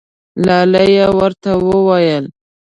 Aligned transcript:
لا 0.45 0.59
لا 0.71 0.83
یې 0.95 1.05
ورته 1.19 1.49
وویل. 1.67 2.25